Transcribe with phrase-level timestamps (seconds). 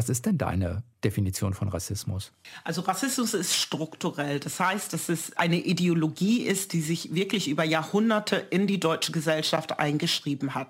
[0.00, 2.32] Was ist denn deine Definition von Rassismus?
[2.64, 4.40] Also Rassismus ist strukturell.
[4.40, 9.12] Das heißt, dass es eine Ideologie ist, die sich wirklich über Jahrhunderte in die deutsche
[9.12, 10.68] Gesellschaft eingeschrieben hat.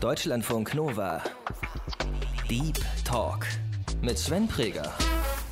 [0.00, 1.22] Deutschlandfunk Nova.
[2.50, 3.46] Deep Talk
[4.02, 4.92] mit Sven Preger.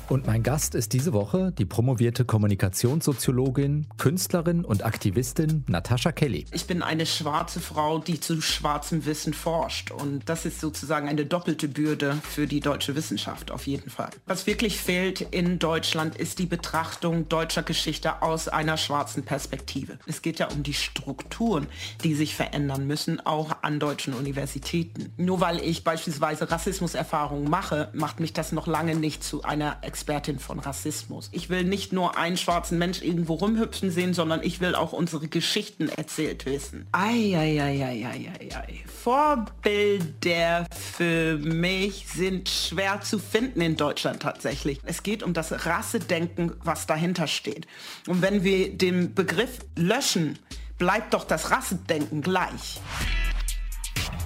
[0.07, 6.45] Und mein Gast ist diese Woche die promovierte Kommunikationssoziologin, Künstlerin und Aktivistin Natascha Kelly.
[6.51, 9.89] Ich bin eine schwarze Frau, die zu schwarzem Wissen forscht.
[9.89, 14.11] Und das ist sozusagen eine doppelte Bürde für die deutsche Wissenschaft auf jeden Fall.
[14.27, 19.97] Was wirklich fehlt in Deutschland ist die Betrachtung deutscher Geschichte aus einer schwarzen Perspektive.
[20.05, 21.65] Es geht ja um die Strukturen,
[22.03, 25.11] die sich verändern müssen, auch an deutschen Universitäten.
[25.17, 30.39] Nur weil ich beispielsweise Rassismuserfahrungen mache, macht mich das noch lange nicht zu einer Expertin
[30.39, 31.29] von Rassismus.
[31.31, 35.29] Ich will nicht nur einen schwarzen Mensch irgendwo rumhüpfen sehen, sondern ich will auch unsere
[35.29, 36.85] Geschichten erzählt wissen.
[36.91, 38.83] Eieieiei.
[38.85, 44.81] Vorbilder für mich sind schwer zu finden in Deutschland tatsächlich.
[44.83, 47.65] Es geht um das Rassedenken, was dahinter steht.
[48.05, 50.37] Und wenn wir den Begriff löschen,
[50.77, 52.81] bleibt doch das Rassedenken gleich.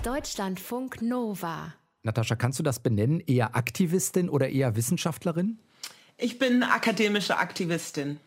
[0.04, 1.74] Deutschlandfunk Nova.
[2.04, 3.20] Natascha, kannst du das benennen?
[3.20, 5.60] Eher Aktivistin oder eher Wissenschaftlerin?
[6.18, 8.20] Ich bin akademische Aktivistin.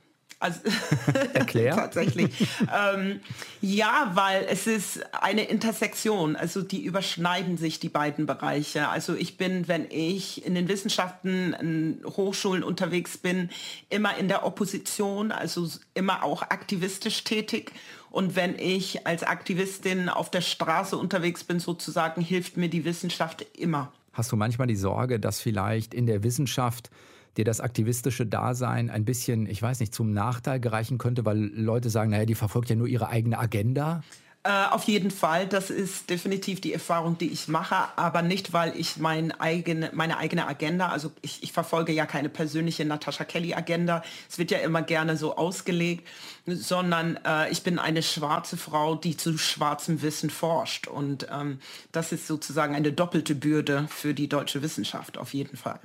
[0.43, 0.61] Also
[1.35, 1.77] Erklär.
[1.77, 2.49] tatsächlich.
[2.75, 3.21] ähm,
[3.61, 8.89] ja, weil es ist eine Intersektion, also die überschneiden sich die beiden Bereiche.
[8.89, 13.51] Also ich bin, wenn ich in den Wissenschaften, in Hochschulen unterwegs bin,
[13.89, 17.71] immer in der Opposition, also immer auch aktivistisch tätig.
[18.13, 23.47] Und wenn ich als Aktivistin auf der Straße unterwegs bin, sozusagen, hilft mir die Wissenschaft
[23.57, 23.91] immer.
[24.13, 26.91] Hast du manchmal die Sorge, dass vielleicht in der Wissenschaft
[27.39, 31.89] dir das aktivistische Dasein ein bisschen, ich weiß nicht, zum Nachteil gereichen könnte, weil Leute
[31.89, 34.03] sagen, naja, die verfolgt ja nur ihre eigene Agenda?
[34.45, 38.77] Äh, auf jeden Fall, das ist definitiv die Erfahrung, die ich mache, aber nicht, weil
[38.77, 44.03] ich mein eigene, meine eigene Agenda, also ich, ich verfolge ja keine persönliche Natascha Kelly-Agenda,
[44.29, 46.09] es wird ja immer gerne so ausgelegt,
[46.45, 51.61] sondern äh, ich bin eine schwarze Frau, die zu schwarzem Wissen forscht und ähm,
[51.93, 55.79] das ist sozusagen eine doppelte Bürde für die deutsche Wissenschaft, auf jeden Fall.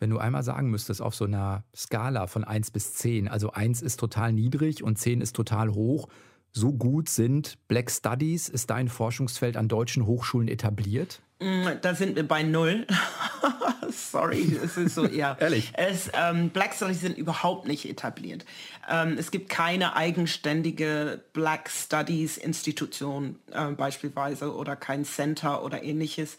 [0.00, 3.82] Wenn du einmal sagen müsstest, auf so einer Skala von 1 bis 10, also 1
[3.82, 6.08] ist total niedrig und 10 ist total hoch,
[6.52, 11.20] so gut sind Black Studies, ist dein Forschungsfeld an deutschen Hochschulen etabliert?
[11.40, 12.86] Mm, da sind wir bei null.
[13.90, 15.36] Sorry, es ist so eher.
[15.40, 15.72] Ehrlich?
[15.74, 18.44] Es, ähm, Black Studies sind überhaupt nicht etabliert.
[18.88, 26.36] Ähm, es gibt keine eigenständige Black Studies Institution äh, beispielsweise oder kein Center oder ähnliches.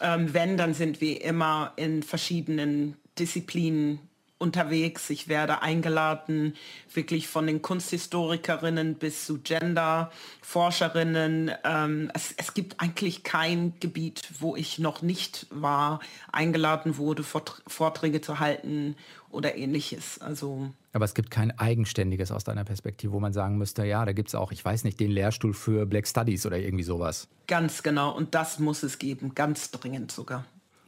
[0.00, 4.00] Ähm, wenn, dann sind wir immer in verschiedenen Disziplinen
[4.44, 5.10] unterwegs.
[5.10, 6.54] Ich werde eingeladen,
[6.92, 11.50] wirklich von den Kunsthistorikerinnen bis zu Gender-Forscherinnen.
[11.64, 15.98] Ähm, es, es, gibt eigentlich kein Gebiet, wo ich noch nicht war,
[16.30, 18.94] eingeladen wurde, Vorträge zu halten
[19.30, 20.20] oder ähnliches.
[20.20, 24.12] Also aber es gibt kein eigenständiges aus deiner Perspektive, wo man sagen müsste, ja, da
[24.12, 27.26] gibt es auch, ich weiß nicht, den Lehrstuhl für Black Studies oder irgendwie sowas.
[27.48, 28.14] Ganz genau.
[28.14, 30.44] Und das muss es geben, ganz dringend sogar.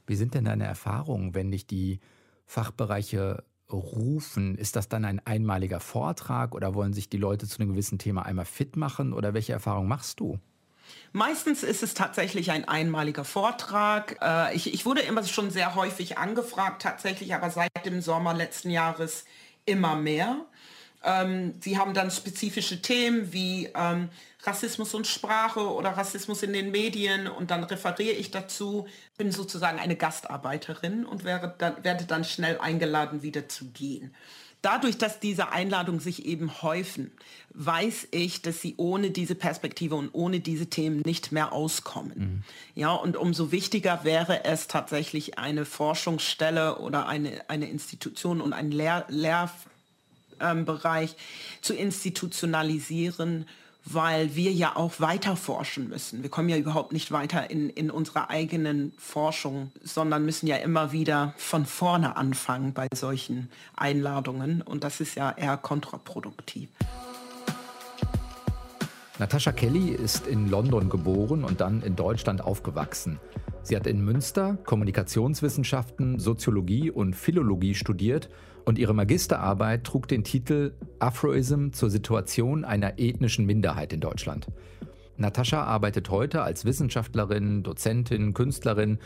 [0.06, 1.98] Wie sind denn deine Erfahrungen, wenn dich die
[2.46, 4.56] Fachbereiche rufen?
[4.56, 8.24] Ist das dann ein einmaliger Vortrag oder wollen sich die Leute zu einem gewissen Thema
[8.24, 10.38] einmal fit machen oder welche Erfahrungen machst du?
[11.12, 14.18] Meistens ist es tatsächlich ein einmaliger Vortrag.
[14.22, 18.70] Äh, ich, ich wurde immer schon sehr häufig angefragt, tatsächlich, aber seit dem Sommer letzten
[18.70, 19.24] Jahres
[19.64, 20.46] immer mehr.
[21.06, 24.08] Ähm, sie haben dann spezifische Themen wie ähm,
[24.42, 28.86] Rassismus und Sprache oder Rassismus in den Medien und dann referiere ich dazu,
[29.16, 34.12] bin sozusagen eine Gastarbeiterin und wäre dann, werde dann schnell eingeladen, wieder zu gehen.
[34.62, 37.12] Dadurch, dass diese Einladungen sich eben häufen,
[37.50, 42.18] weiß ich, dass sie ohne diese Perspektive und ohne diese Themen nicht mehr auskommen.
[42.18, 42.42] Mhm.
[42.74, 48.72] Ja, und umso wichtiger wäre es tatsächlich eine Forschungsstelle oder eine, eine Institution und ein
[48.72, 49.06] Lehr
[50.40, 51.16] Lehrbereich
[51.60, 53.46] zu institutionalisieren,
[53.84, 56.22] weil wir ja auch weiter forschen müssen.
[56.22, 60.90] Wir kommen ja überhaupt nicht weiter in, in unserer eigenen Forschung, sondern müssen ja immer
[60.90, 64.60] wieder von vorne anfangen bei solchen Einladungen.
[64.62, 66.68] Und das ist ja eher kontraproduktiv.
[69.18, 73.18] Natascha Kelly ist in London geboren und dann in Deutschland aufgewachsen.
[73.66, 78.28] Sie hat in Münster Kommunikationswissenschaften, Soziologie und Philologie studiert
[78.64, 84.46] und ihre Magisterarbeit trug den Titel Afroism zur Situation einer ethnischen Minderheit in Deutschland.
[85.16, 89.00] Natascha arbeitet heute als Wissenschaftlerin, Dozentin, Künstlerin.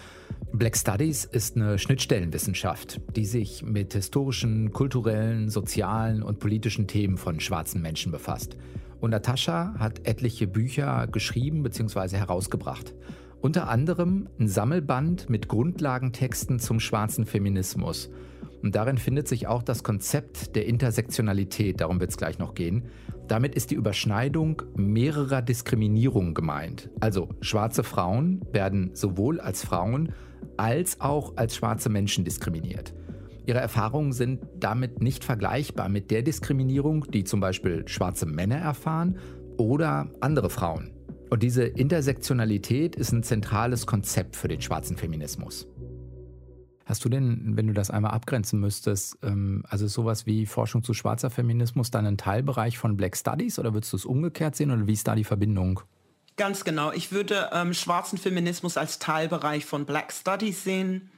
[0.52, 7.40] Black Studies ist eine Schnittstellenwissenschaft, die sich mit historischen, kulturellen, sozialen und politischen Themen von
[7.40, 8.58] schwarzen Menschen befasst.
[9.00, 12.18] Und Natascha hat etliche Bücher geschrieben bzw.
[12.18, 12.92] herausgebracht.
[13.42, 18.10] Unter anderem ein Sammelband mit Grundlagentexten zum schwarzen Feminismus.
[18.62, 22.84] Und darin findet sich auch das Konzept der Intersektionalität, darum wird es gleich noch gehen.
[23.28, 26.90] Damit ist die Überschneidung mehrerer Diskriminierungen gemeint.
[27.00, 30.12] Also schwarze Frauen werden sowohl als Frauen
[30.58, 32.92] als auch als schwarze Menschen diskriminiert.
[33.46, 39.16] Ihre Erfahrungen sind damit nicht vergleichbar mit der Diskriminierung, die zum Beispiel schwarze Männer erfahren
[39.56, 40.90] oder andere Frauen.
[41.30, 45.68] Und diese Intersektionalität ist ein zentrales Konzept für den schwarzen Feminismus.
[46.84, 50.92] Hast du denn, wenn du das einmal abgrenzen müsstest, ähm, also sowas wie Forschung zu
[50.92, 54.88] schwarzer Feminismus, dann ein Teilbereich von Black Studies oder würdest du es umgekehrt sehen oder
[54.88, 55.80] wie ist da die Verbindung?
[56.36, 56.90] Ganz genau.
[56.90, 61.10] Ich würde ähm, schwarzen Feminismus als Teilbereich von Black Studies sehen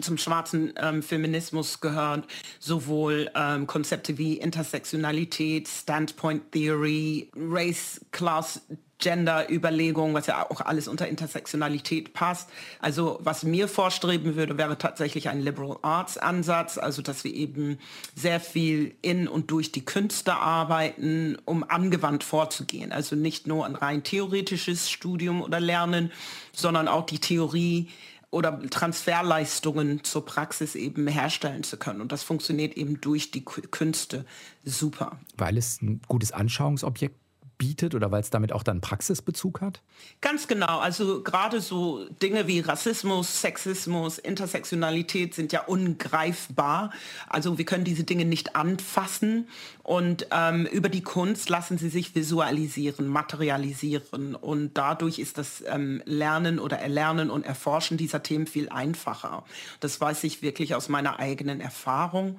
[0.00, 2.24] zum schwarzen ähm, Feminismus gehören
[2.58, 8.60] sowohl ähm, Konzepte wie Intersektionalität, Standpoint Theory, Race, Class,
[8.98, 12.48] Gender-Überlegung, was ja auch alles unter Intersektionalität passt.
[12.80, 17.78] Also was mir vorstreben würde, wäre tatsächlich ein Liberal Arts Ansatz, also dass wir eben
[18.14, 22.92] sehr viel in und durch die Künste arbeiten, um angewandt vorzugehen.
[22.92, 26.10] Also nicht nur ein rein theoretisches Studium oder Lernen,
[26.52, 27.88] sondern auch die Theorie
[28.34, 32.00] oder Transferleistungen zur Praxis eben herstellen zu können.
[32.00, 34.26] Und das funktioniert eben durch die Künste
[34.64, 35.18] super.
[35.36, 37.16] Weil es ein gutes Anschauungsobjekt
[37.58, 39.82] bietet oder weil es damit auch dann Praxisbezug hat?
[40.20, 40.78] Ganz genau.
[40.78, 46.90] Also gerade so Dinge wie Rassismus, Sexismus, Intersektionalität sind ja ungreifbar.
[47.28, 49.48] Also wir können diese Dinge nicht anfassen
[49.82, 56.02] und ähm, über die Kunst lassen sie sich visualisieren, materialisieren und dadurch ist das ähm,
[56.06, 59.44] Lernen oder Erlernen und Erforschen dieser Themen viel einfacher.
[59.80, 62.38] Das weiß ich wirklich aus meiner eigenen Erfahrung.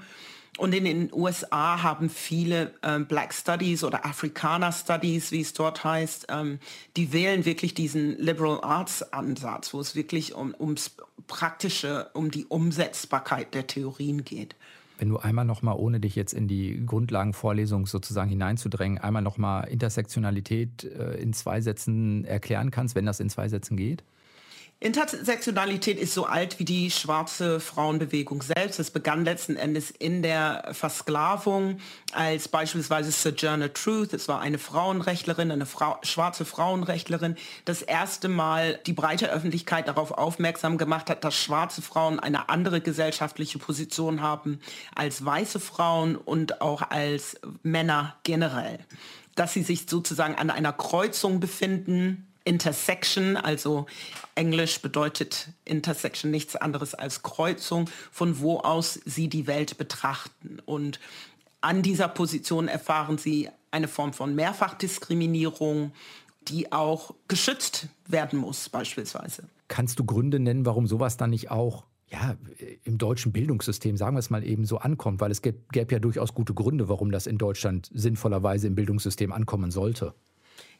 [0.57, 5.83] Und in den USA haben viele ähm, Black Studies oder Afrikaner Studies, wie es dort
[5.83, 6.59] heißt, ähm,
[6.95, 10.95] die wählen wirklich diesen Liberal Arts Ansatz, wo es wirklich um, ums
[11.27, 14.55] Praktische, um die Umsetzbarkeit der Theorien geht.
[14.97, 20.85] Wenn du einmal nochmal, ohne dich jetzt in die Grundlagenvorlesung sozusagen hineinzudrängen, einmal nochmal Intersektionalität
[20.85, 24.03] äh, in zwei Sätzen erklären kannst, wenn das in zwei Sätzen geht?
[24.81, 28.77] Intersektionalität ist so alt wie die schwarze Frauenbewegung selbst.
[28.77, 31.79] Es begann letzten Endes in der Versklavung
[32.11, 34.13] als beispielsweise Sojourner Truth.
[34.13, 40.11] Es war eine Frauenrechtlerin, eine Frau, schwarze Frauenrechtlerin, das erste Mal die breite Öffentlichkeit darauf
[40.11, 44.59] aufmerksam gemacht hat, dass schwarze Frauen eine andere gesellschaftliche Position haben
[44.93, 48.79] als weiße Frauen und auch als Männer generell.
[49.35, 53.87] Dass sie sich sozusagen an einer Kreuzung befinden Intersection, also
[54.35, 60.61] Englisch bedeutet Intersection nichts anderes als Kreuzung, von wo aus sie die Welt betrachten.
[60.65, 60.99] Und
[61.61, 65.93] an dieser Position erfahren sie eine Form von Mehrfachdiskriminierung,
[66.47, 69.43] die auch geschützt werden muss beispielsweise.
[69.67, 72.35] Kannst du Gründe nennen, warum sowas dann nicht auch ja,
[72.83, 75.21] im deutschen Bildungssystem, sagen wir es mal eben, so ankommt?
[75.21, 79.31] Weil es gäbe, gäbe ja durchaus gute Gründe, warum das in Deutschland sinnvollerweise im Bildungssystem
[79.31, 80.13] ankommen sollte.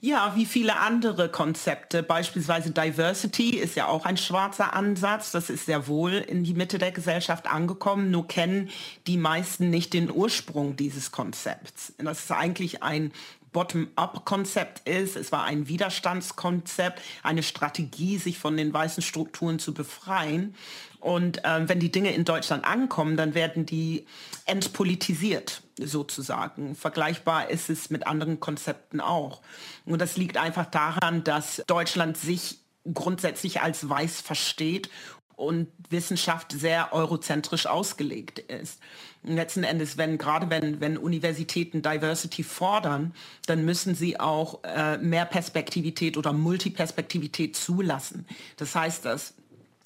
[0.02, 5.32] Ja, wie viele andere Konzepte, beispielsweise Diversity ist ja auch ein schwarzer Ansatz.
[5.32, 8.12] Das ist sehr wohl in die Mitte der Gesellschaft angekommen.
[8.12, 8.70] Nur kennen
[9.08, 11.94] die meisten nicht den Ursprung dieses Konzepts.
[11.98, 13.12] Das ist eigentlich ein
[13.56, 15.16] Bottom-up-Konzept ist.
[15.16, 20.56] Es war ein Widerstandskonzept, eine Strategie, sich von den weißen Strukturen zu befreien.
[21.06, 24.08] Und ähm, wenn die Dinge in Deutschland ankommen, dann werden die
[24.46, 26.74] entpolitisiert sozusagen.
[26.74, 29.44] Vergleichbar ist es mit anderen Konzepten auch.
[29.86, 32.58] Und das liegt einfach daran, dass Deutschland sich
[32.92, 34.90] grundsätzlich als weiß versteht
[35.36, 38.80] und Wissenschaft sehr eurozentrisch ausgelegt ist.
[39.22, 43.14] letzten Endes, wenn gerade wenn, wenn Universitäten Diversity fordern,
[43.46, 48.26] dann müssen sie auch äh, mehr Perspektivität oder Multiperspektivität zulassen.
[48.58, 49.36] Das heißt, dass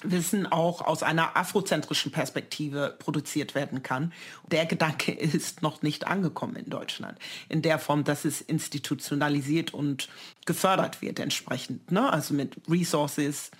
[0.02, 4.12] Wissen auch aus einer afrozentrischen Perspektive produziert werden kann.
[4.50, 7.18] Der Gedanke ist noch nicht angekommen in Deutschland.
[7.48, 10.08] In der Form, dass es institutionalisiert und
[10.46, 11.90] gefördert wird entsprechend.
[11.90, 12.12] Ne?
[12.12, 13.50] Also mit Resources,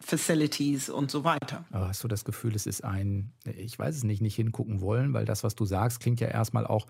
[0.00, 1.64] Facilities und so weiter.
[1.70, 5.14] Aber hast du das Gefühl, es ist ein, ich weiß es nicht, nicht hingucken wollen,
[5.14, 6.86] weil das, was du sagst, klingt ja erstmal auch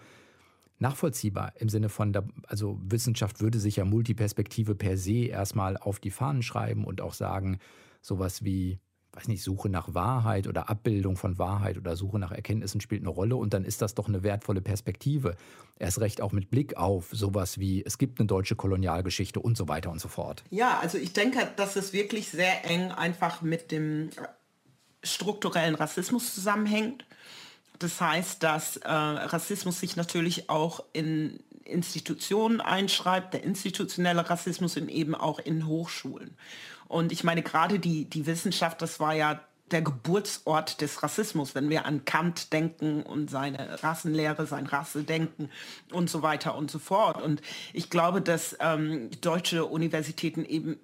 [0.78, 2.12] nachvollziehbar im Sinne von,
[2.46, 7.14] also Wissenschaft würde sich ja Multiperspektive per se erstmal auf die Fahnen schreiben und auch
[7.14, 7.58] sagen,
[8.02, 8.78] sowas wie
[9.16, 13.08] weiß nicht, Suche nach Wahrheit oder Abbildung von Wahrheit oder Suche nach Erkenntnissen spielt eine
[13.08, 15.36] Rolle und dann ist das doch eine wertvolle Perspektive.
[15.78, 19.68] Erst recht auch mit Blick auf sowas wie, es gibt eine deutsche Kolonialgeschichte und so
[19.68, 20.44] weiter und so fort.
[20.50, 24.10] Ja, also ich denke, dass es wirklich sehr eng einfach mit dem
[25.02, 27.04] strukturellen Rassismus zusammenhängt.
[27.78, 34.88] Das heißt, dass äh, Rassismus sich natürlich auch in Institutionen einschreibt, der institutionelle Rassismus und
[34.88, 36.36] eben auch in Hochschulen.
[36.88, 39.40] Und ich meine, gerade die, die Wissenschaft, das war ja
[39.70, 45.50] der Geburtsort des Rassismus, wenn wir an Kant denken und seine Rassenlehre, sein Rassedenken
[45.92, 47.20] und so weiter und so fort.
[47.20, 50.78] Und ich glaube, dass ähm, deutsche Universitäten eben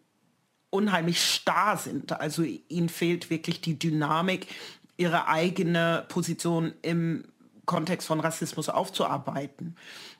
[0.70, 2.12] unheimlich starr sind.
[2.12, 4.48] Also ihnen fehlt wirklich die Dynamik,
[4.96, 7.24] ihre eigene Position im
[7.66, 9.76] Kontext von Rassismus aufzuarbeiten.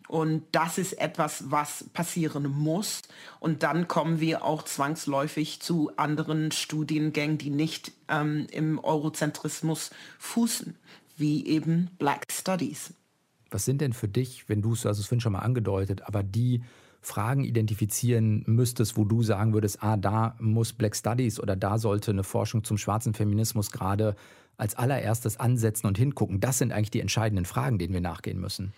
[0.09, 3.02] Und das ist etwas, was passieren muss.
[3.40, 10.76] Und dann kommen wir auch zwangsläufig zu anderen Studiengängen, die nicht ähm, im Eurozentrismus fußen,
[11.16, 12.94] wie eben Black Studies.
[13.50, 16.23] Was sind denn für dich, wenn du es, also es vorhin schon mal angedeutet, aber
[16.23, 16.62] die
[17.00, 22.12] Fragen identifizieren müsstest, wo du sagen würdest, ah, da muss Black Studies oder da sollte
[22.12, 24.14] eine Forschung zum schwarzen Feminismus gerade
[24.56, 26.38] als allererstes ansetzen und hingucken.
[26.38, 28.73] Das sind eigentlich die entscheidenden Fragen, denen wir nachgehen müssen.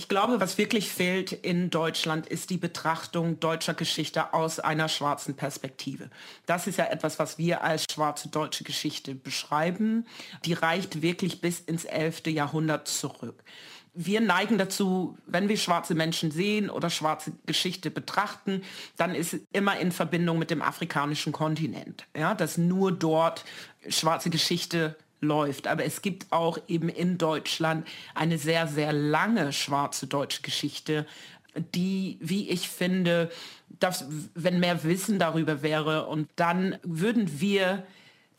[0.00, 5.36] Ich glaube, was wirklich fehlt in Deutschland, ist die Betrachtung deutscher Geschichte aus einer schwarzen
[5.36, 6.08] Perspektive.
[6.46, 10.06] Das ist ja etwas, was wir als schwarze deutsche Geschichte beschreiben.
[10.46, 12.28] Die reicht wirklich bis ins 11.
[12.28, 13.44] Jahrhundert zurück
[13.92, 18.62] wir neigen dazu, wenn wir schwarze Menschen sehen oder schwarze Geschichte betrachten,
[18.96, 22.06] dann ist es immer in Verbindung mit dem afrikanischen Kontinent.
[22.16, 23.44] Ja, dass nur dort
[23.88, 25.66] schwarze Geschichte läuft.
[25.66, 31.06] Aber es gibt auch eben in Deutschland eine sehr, sehr lange schwarze deutsche Geschichte,
[31.74, 33.30] die, wie ich finde,
[33.68, 37.84] dass, wenn mehr Wissen darüber wäre und dann würden wir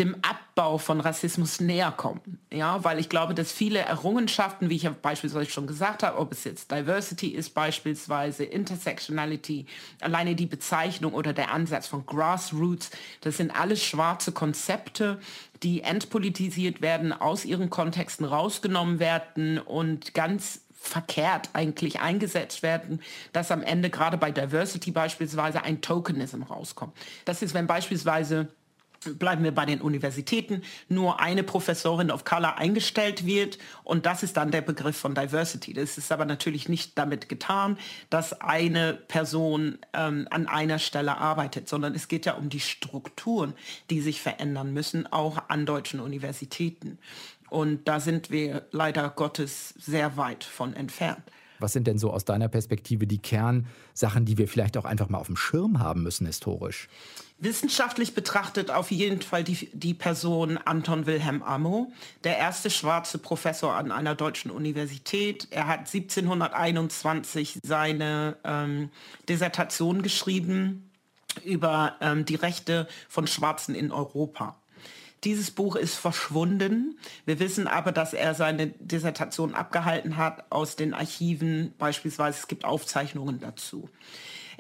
[0.02, 2.40] dem Abbau von Rassismus näher kommen.
[2.52, 6.32] Ja, weil ich glaube, dass viele Errungenschaften, wie ich ja beispielsweise schon gesagt habe, ob
[6.32, 9.68] es jetzt Diversity ist beispielsweise, Intersectionality,
[10.02, 12.90] alleine die Bezeichnung oder der Ansatz von Grassroots,
[13.22, 15.20] das sind alles schwarze Konzepte,
[15.62, 23.02] die entpolitisiert werden, aus ihren Kontexten rausgenommen werden und ganz verkehrt eigentlich eingesetzt werden,
[23.34, 26.98] dass am Ende gerade bei Diversity beispielsweise ein Tokenism rauskommt.
[27.24, 28.48] Das ist, wenn beispielsweise
[29.18, 34.38] bleiben wir bei den Universitäten, nur eine Professorin of Color eingestellt wird und das ist
[34.38, 35.74] dann der Begriff von Diversity.
[35.74, 37.78] Das ist aber natürlich nicht damit getan,
[38.10, 43.54] dass eine Person ähm, an einer Stelle arbeitet, sondern es geht ja um die Strukturen,
[43.90, 47.00] die sich verändern müssen, auch an deutschen Universitäten.
[47.50, 51.24] Und da sind wir leider Gottes sehr weit von entfernt.
[51.62, 55.20] Was sind denn so aus deiner Perspektive die Kernsachen, die wir vielleicht auch einfach mal
[55.20, 56.90] auf dem Schirm haben müssen historisch?
[57.40, 61.92] Wissenschaftlich betrachtet auf jeden Fall die, die Person Anton Wilhelm Ammo,
[62.24, 65.48] der erste schwarze Professor an einer deutschen Universität.
[65.50, 68.92] Er hat 1721 seine ähm,
[69.28, 70.92] Dissertation geschrieben
[71.44, 74.61] über ähm, die Rechte von Schwarzen in Europa.
[75.24, 76.98] Dieses Buch ist verschwunden.
[77.26, 81.74] Wir wissen aber, dass er seine Dissertation abgehalten hat aus den Archiven.
[81.78, 83.90] Beispielsweise es gibt Aufzeichnungen dazu.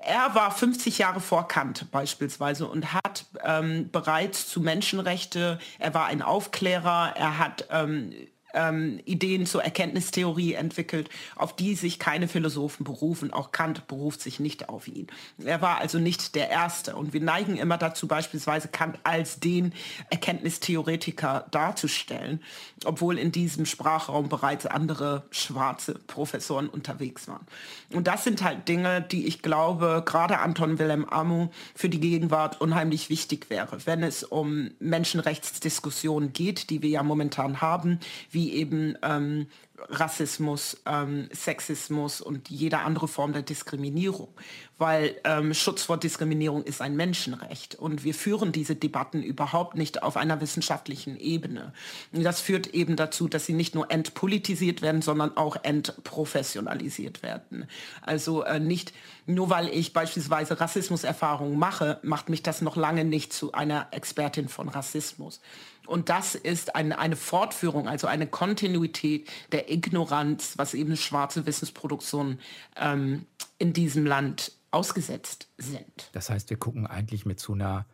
[0.03, 6.07] Er war 50 Jahre vor Kant beispielsweise und hat ähm, bereits zu Menschenrechte, er war
[6.07, 8.11] ein Aufklärer, er hat ähm,
[8.53, 13.31] ähm, Ideen zur Erkenntnistheorie entwickelt, auf die sich keine Philosophen berufen.
[13.33, 15.07] Auch Kant beruft sich nicht auf ihn.
[15.43, 16.95] Er war also nicht der Erste.
[16.95, 19.73] Und wir neigen immer dazu, beispielsweise Kant als den
[20.09, 22.41] Erkenntnistheoretiker darzustellen,
[22.85, 27.45] obwohl in diesem Sprachraum bereits andere schwarze Professoren unterwegs waren.
[27.93, 32.61] Und das sind halt Dinge, die ich glaube, gerade Anton Wilhelm Amu für die Gegenwart
[32.61, 37.99] unheimlich wichtig wäre, wenn es um Menschenrechtsdiskussionen geht, die wir ja momentan haben,
[38.31, 39.45] wie wie eben ähm,
[39.89, 44.29] Rassismus, ähm, Sexismus und jede andere Form der Diskriminierung.
[44.77, 47.75] Weil ähm, Schutz vor Diskriminierung ist ein Menschenrecht.
[47.75, 51.73] Und wir führen diese Debatten überhaupt nicht auf einer wissenschaftlichen Ebene.
[52.11, 57.67] Und das führt eben dazu, dass sie nicht nur entpolitisiert werden, sondern auch entprofessionalisiert werden.
[58.01, 58.93] Also äh, nicht
[59.27, 64.49] nur weil ich beispielsweise Rassismuserfahrungen mache, macht mich das noch lange nicht zu einer Expertin
[64.49, 65.41] von Rassismus.
[65.87, 72.39] Und das ist eine, eine Fortführung, also eine Kontinuität der Ignoranz, was eben schwarze Wissensproduktionen
[72.75, 73.25] ähm,
[73.57, 76.09] in diesem Land ausgesetzt sind.
[76.13, 77.85] Das heißt, wir gucken eigentlich mit so einer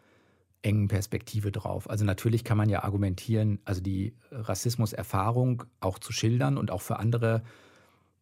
[0.62, 1.89] engen Perspektive drauf.
[1.89, 7.00] Also natürlich kann man ja argumentieren, also die Rassismuserfahrung auch zu schildern und auch für
[7.00, 7.43] andere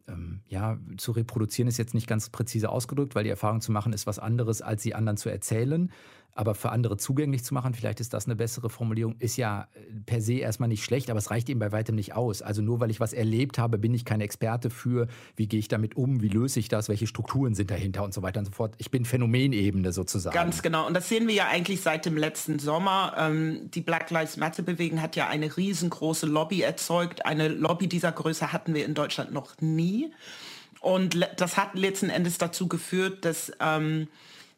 [0.07, 3.93] ähm, ja, zu reproduzieren ist jetzt nicht ganz präzise ausgedrückt, weil die Erfahrung zu machen
[3.93, 5.91] ist was anderes, als sie anderen zu erzählen
[6.35, 9.79] aber für andere zugänglich zu machen, vielleicht ist das eine bessere Formulierung, ist ja äh,
[10.05, 12.41] per se erstmal nicht schlecht, aber es reicht eben bei weitem nicht aus.
[12.41, 15.69] Also nur weil ich was erlebt habe, bin ich kein Experte für, wie gehe ich
[15.69, 18.51] damit um, wie löse ich das, welche Strukturen sind dahinter und so weiter und so
[18.51, 18.75] fort.
[18.77, 20.35] Ich bin Phänomenebene sozusagen.
[20.35, 20.85] Ganz genau.
[20.85, 23.15] Und das sehen wir ja eigentlich seit dem letzten Sommer.
[23.17, 27.25] Ähm, die Black Lives Matter Bewegung hat ja eine riesengroße Lobby erzeugt.
[27.25, 30.11] Eine Lobby dieser Größe hatten wir in Deutschland noch nie.
[30.81, 34.09] Und das hat letzten Endes dazu geführt, dass ähm,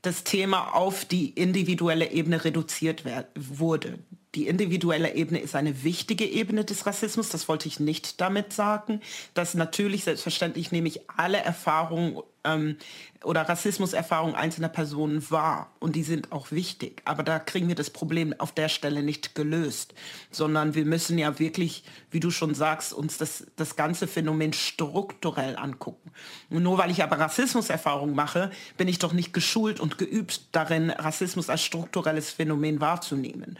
[0.01, 3.03] das Thema auf die individuelle Ebene reduziert
[3.35, 3.99] wurde.
[4.37, 9.01] Die individuelle Ebene ist eine wichtige Ebene des Rassismus, das wollte ich nicht damit sagen.
[9.33, 12.77] Dass natürlich, selbstverständlich nehme ich alle Erfahrungen ähm,
[13.23, 17.01] oder Rassismuserfahrungen einzelner Personen wahr und die sind auch wichtig.
[17.03, 19.95] Aber da kriegen wir das Problem auf der Stelle nicht gelöst,
[20.29, 25.55] sondern wir müssen ja wirklich, wie du schon sagst, uns das, das ganze Phänomen strukturell
[25.55, 26.11] angucken.
[26.51, 30.91] Und nur weil ich aber Rassismuserfahrungen mache, bin ich doch nicht geschult und geübt darin,
[30.91, 33.57] Rassismus als strukturelles Phänomen wahrzunehmen.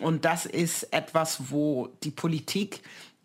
[0.00, 2.80] Und das ist etwas, wo die Politik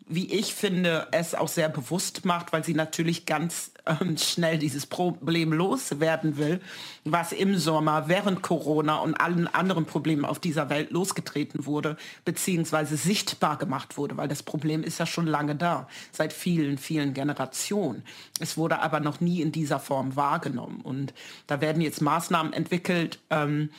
[0.08, 4.86] wie ich finde, es auch sehr bewusst macht, weil sie natürlich ganz ähm, schnell dieses
[4.86, 6.60] Problem loswerden will,
[7.04, 12.96] was im Sommer während Corona und allen anderen Problemen auf dieser Welt losgetreten wurde, beziehungsweise
[12.96, 18.04] sichtbar gemacht wurde, weil das Problem ist ja schon lange da, seit vielen, vielen Generationen.
[18.38, 20.82] Es wurde aber noch nie in dieser Form wahrgenommen.
[20.82, 21.14] Und
[21.48, 23.70] da werden jetzt Maßnahmen entwickelt, ähm,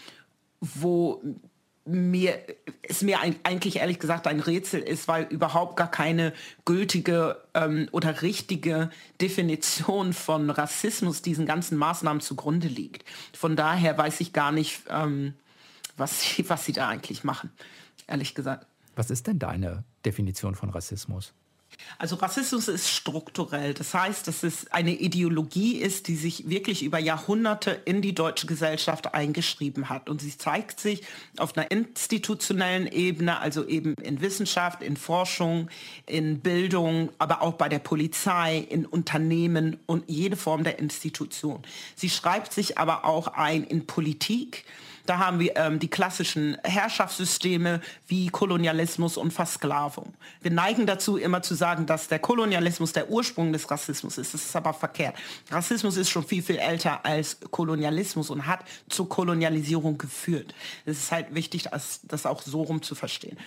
[0.59, 1.21] wo
[1.87, 2.39] mir
[2.81, 6.33] ist mir eigentlich ehrlich gesagt ein Rätsel ist, weil überhaupt gar keine
[6.65, 8.89] gültige ähm, oder richtige
[9.21, 13.03] Definition von Rassismus diesen ganzen Maßnahmen zugrunde liegt.
[13.33, 15.33] Von daher weiß ich gar nicht, ähm,
[15.95, 17.51] was, sie, was sie da eigentlich machen,
[18.07, 18.67] ehrlich gesagt.
[18.95, 21.33] Was ist denn deine Definition von Rassismus?
[21.97, 23.73] Also Rassismus ist strukturell.
[23.73, 28.47] Das heißt, dass es eine Ideologie ist, die sich wirklich über Jahrhunderte in die deutsche
[28.47, 30.09] Gesellschaft eingeschrieben hat.
[30.09, 31.03] Und sie zeigt sich
[31.37, 35.69] auf einer institutionellen Ebene, also eben in Wissenschaft, in Forschung,
[36.05, 41.63] in Bildung, aber auch bei der Polizei, in Unternehmen und jede Form der Institution.
[41.95, 44.65] Sie schreibt sich aber auch ein in Politik,
[45.07, 50.13] da haben wir ähm, die klassischen Herrschaftssysteme wie Kolonialismus und Versklavung.
[50.41, 54.33] Wir neigen dazu, immer zu sagen, dass der Kolonialismus der Ursprung des Rassismus ist.
[54.33, 55.15] Das ist aber verkehrt.
[55.49, 58.59] Rassismus ist schon viel, viel älter als Kolonialismus und hat
[58.89, 60.53] zur Kolonialisierung geführt.
[60.85, 63.37] Es ist halt wichtig, das, das auch so rum zu verstehen.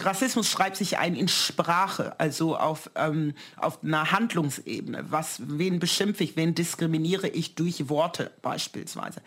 [0.00, 5.06] Rassismus schreibt sich ein in Sprache, also auf, ähm, auf einer Handlungsebene.
[5.08, 9.22] Was, wen beschimpfe ich, wen diskriminiere ich durch Worte beispielsweise.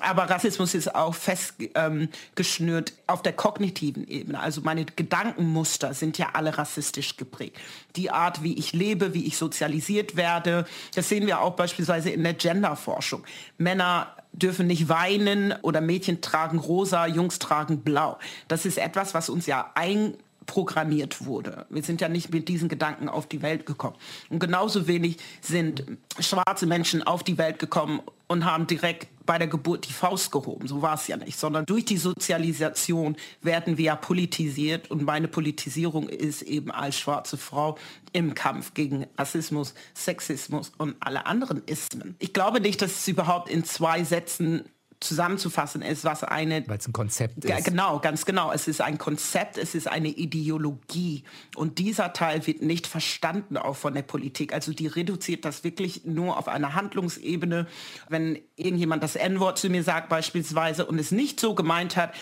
[0.00, 4.40] Aber Rassismus ist auch festgeschnürt ähm, auf der kognitiven Ebene.
[4.40, 7.58] Also meine Gedankenmuster sind ja alle rassistisch geprägt.
[7.96, 12.22] Die Art, wie ich lebe, wie ich sozialisiert werde, das sehen wir auch beispielsweise in
[12.22, 13.24] der Genderforschung.
[13.58, 18.18] Männer dürfen nicht weinen oder Mädchen tragen rosa, Jungs tragen blau.
[18.48, 20.14] Das ist etwas, was uns ja ein
[20.46, 21.66] programmiert wurde.
[21.70, 23.96] Wir sind ja nicht mit diesen Gedanken auf die Welt gekommen.
[24.28, 25.84] Und genauso wenig sind
[26.18, 30.66] schwarze Menschen auf die Welt gekommen und haben direkt bei der Geburt die Faust gehoben.
[30.68, 35.28] So war es ja nicht, sondern durch die Sozialisation werden wir ja politisiert und meine
[35.28, 37.78] Politisierung ist eben als schwarze Frau
[38.12, 42.16] im Kampf gegen Rassismus, Sexismus und alle anderen Ismen.
[42.18, 44.64] Ich glaube nicht, dass es überhaupt in zwei Sätzen
[45.02, 46.66] zusammenzufassen ist, was eine...
[46.68, 47.64] Weil es ein Konzept ist.
[47.64, 48.52] Genau, ganz genau.
[48.52, 51.24] Es ist ein Konzept, es ist eine Ideologie.
[51.56, 54.52] Und dieser Teil wird nicht verstanden auch von der Politik.
[54.52, 57.66] Also die reduziert das wirklich nur auf eine Handlungsebene.
[58.08, 62.12] Wenn irgendjemand das N-Wort zu mir sagt beispielsweise und es nicht so gemeint hat,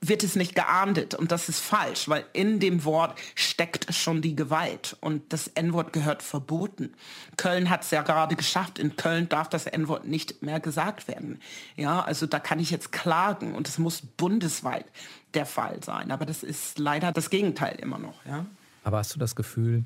[0.00, 4.36] wird es nicht geahndet und das ist falsch, weil in dem Wort steckt schon die
[4.36, 6.94] Gewalt und das N-Wort gehört verboten.
[7.36, 11.40] Köln hat es ja gerade geschafft, in Köln darf das N-Wort nicht mehr gesagt werden.
[11.76, 14.86] Ja, also da kann ich jetzt klagen und es muss bundesweit
[15.34, 18.24] der Fall sein, aber das ist leider das Gegenteil immer noch.
[18.26, 18.46] Ja.
[18.84, 19.84] Aber hast du das Gefühl,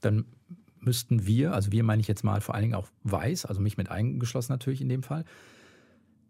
[0.00, 0.24] dann
[0.80, 3.76] müssten wir, also wir meine ich jetzt mal vor allen Dingen auch weiß, also mich
[3.76, 5.24] mit eingeschlossen natürlich in dem Fall,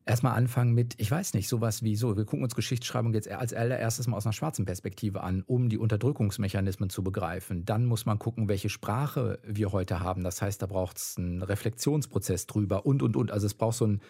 [0.05, 3.53] erstmal anfangen mit, ich weiß nicht, sowas wie so, wir gucken uns Geschichtsschreibung jetzt als
[3.53, 7.65] allererstes mal aus einer schwarzen Perspektive an, um die Unterdrückungsmechanismen zu begreifen.
[7.65, 10.25] Dann muss man gucken, welche Sprache wir heute haben.
[10.25, 13.31] Das heißt, da braucht es einen Reflexionsprozess drüber und, und, und.
[13.31, 14.01] Also es braucht so ein,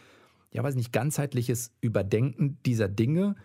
[0.50, 3.36] ja weiß nicht, ganzheitliches Überdenken dieser Dinge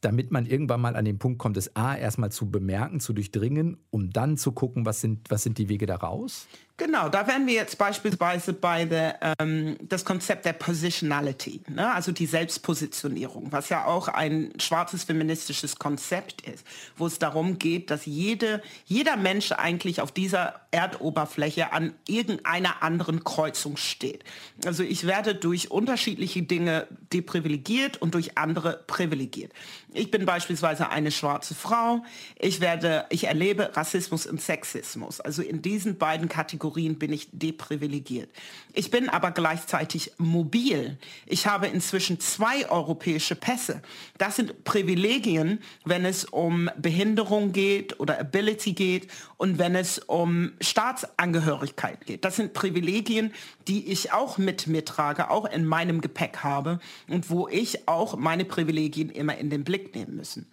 [0.00, 3.76] damit man irgendwann mal an den Punkt kommt, es A erstmal zu bemerken, zu durchdringen,
[3.90, 6.46] um dann zu gucken, was sind, was sind die Wege daraus?
[6.80, 11.92] Genau, da wären wir jetzt beispielsweise bei der, ähm, das Konzept der Positionality, ne?
[11.92, 16.66] also die Selbstpositionierung, was ja auch ein schwarzes feministisches Konzept ist,
[16.96, 23.24] wo es darum geht, dass jede, jeder Mensch eigentlich auf dieser Erdoberfläche an irgendeiner anderen
[23.24, 24.24] Kreuzung steht.
[24.64, 29.52] Also ich werde durch unterschiedliche Dinge deprivilegiert und durch andere privilegiert.
[29.92, 32.04] Ich bin beispielsweise eine schwarze Frau.
[32.38, 35.20] Ich werde, ich erlebe Rassismus und Sexismus.
[35.20, 38.30] Also in diesen beiden Kategorien Kategorien bin ich deprivilegiert.
[38.72, 40.98] Ich bin aber gleichzeitig mobil.
[41.26, 43.82] Ich habe inzwischen zwei europäische Pässe.
[44.18, 50.52] Das sind Privilegien, wenn es um Behinderung geht oder Ability geht und wenn es um
[50.60, 52.24] Staatsangehörigkeit geht.
[52.24, 53.32] Das sind Privilegien,
[53.66, 56.78] die ich auch mit mir trage, auch in meinem Gepäck habe
[57.08, 60.46] und wo ich auch meine Privilegien immer in den Blick nehmen müssen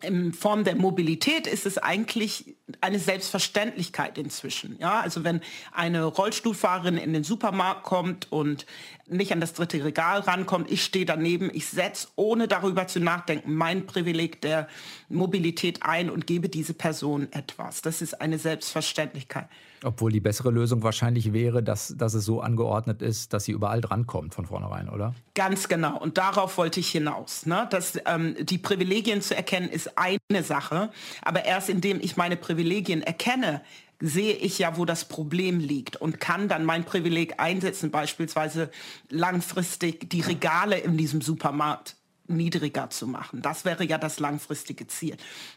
[0.00, 4.76] in Form der Mobilität ist es eigentlich eine Selbstverständlichkeit inzwischen.
[4.78, 5.40] Ja, also wenn
[5.72, 8.66] eine Rollstuhlfahrerin in den Supermarkt kommt und
[9.10, 13.54] nicht an das dritte Regal rankommt, ich stehe daneben, ich setze, ohne darüber zu nachdenken,
[13.54, 14.68] mein Privileg der
[15.08, 17.82] Mobilität ein und gebe diese Person etwas.
[17.82, 19.48] Das ist eine Selbstverständlichkeit.
[19.84, 23.80] Obwohl die bessere Lösung wahrscheinlich wäre, dass, dass es so angeordnet ist, dass sie überall
[23.80, 25.14] drankommt von vornherein, oder?
[25.34, 25.98] Ganz genau.
[25.98, 27.46] Und darauf wollte ich hinaus.
[27.46, 27.68] Ne?
[27.70, 30.90] Dass, ähm, die Privilegien zu erkennen ist eine Sache,
[31.22, 33.62] aber erst indem ich meine Privilegien erkenne,
[34.00, 38.70] sehe ich ja, wo das Problem liegt und kann dann mein Privileg einsetzen, beispielsweise
[39.10, 41.97] langfristig die Regale in diesem Supermarkt
[42.28, 43.42] niedriger zu machen.
[43.42, 45.16] Das wäre ja das langfristige Ziel.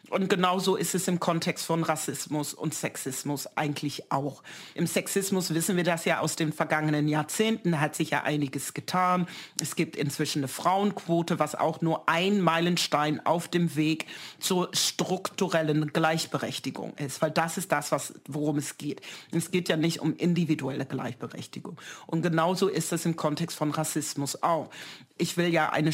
[0.10, 4.44] Und genauso ist es im Kontext von Rassismus und Sexismus eigentlich auch.
[4.74, 9.28] Im Sexismus wissen wir das ja aus den vergangenen Jahrzehnten, hat sich ja einiges getan.
[9.62, 14.06] Es gibt inzwischen eine Frauenquote, was auch nur ein Meilenstein auf dem Weg
[14.40, 19.02] zur strukturellen Gleichberechtigung ist, weil das ist das, was, worum es geht.
[19.32, 21.78] Es geht ja nicht um individuelle Gleichberechtigung.
[22.08, 24.70] Und genauso ist es im Kontext von Rassismus auch.
[25.18, 25.92] Ich will ja eine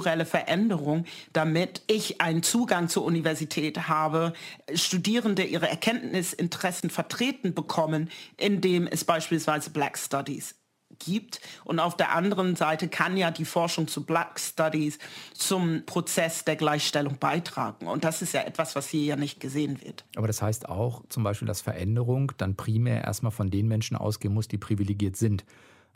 [0.00, 4.32] strukturelle Veränderung, damit ich einen Zugang zur Universität habe,
[4.72, 8.08] Studierende ihre Erkenntnisinteressen vertreten bekommen,
[8.38, 10.54] indem es beispielsweise Black Studies
[10.98, 11.40] gibt.
[11.64, 14.98] Und auf der anderen Seite kann ja die Forschung zu Black Studies
[15.34, 17.86] zum Prozess der Gleichstellung beitragen.
[17.86, 20.04] Und das ist ja etwas, was hier ja nicht gesehen wird.
[20.16, 24.32] Aber das heißt auch zum Beispiel, dass Veränderung dann primär erstmal von den Menschen ausgehen
[24.32, 25.44] muss, die privilegiert sind.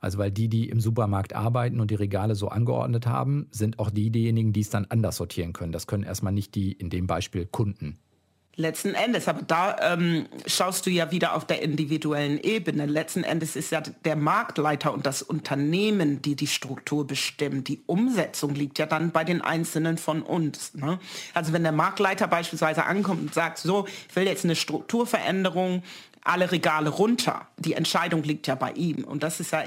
[0.01, 3.91] Also weil die, die im Supermarkt arbeiten und die Regale so angeordnet haben, sind auch
[3.91, 5.73] die, diejenigen, die es dann anders sortieren können.
[5.73, 7.99] Das können erstmal nicht die, in dem Beispiel, Kunden.
[8.57, 12.87] Letzten Endes, aber da ähm, schaust du ja wieder auf der individuellen Ebene.
[12.87, 17.65] Letzten Endes ist ja der Marktleiter und das Unternehmen, die die Struktur bestimmen.
[17.65, 20.75] Die Umsetzung liegt ja dann bei den Einzelnen von uns.
[20.75, 21.01] Ne?
[21.33, 25.83] Also wenn der Marktleiter beispielsweise ankommt und sagt, so, ich will jetzt eine Strukturveränderung,
[26.25, 27.47] alle Regale runter.
[27.59, 29.05] Die Entscheidung liegt ja bei ihm.
[29.05, 29.63] Und das ist ja